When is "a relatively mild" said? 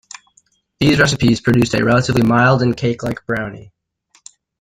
1.75-2.63